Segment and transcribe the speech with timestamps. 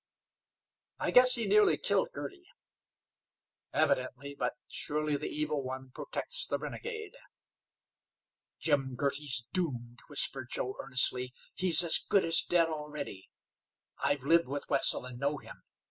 [0.97, 2.47] "I guess he nearly killed Girty."
[3.71, 7.13] "Evidently, but surely the evil one protects the renegade."
[8.57, 11.35] "Jim Girty's doomed," whispered Joe, earnestly.
[11.53, 13.29] "He's as good as dead already.
[13.99, 15.61] I've lived with Wetzel, and know him.